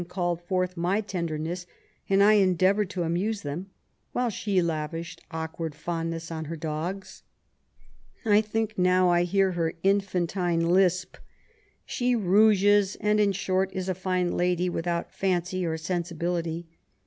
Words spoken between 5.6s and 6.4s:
fondness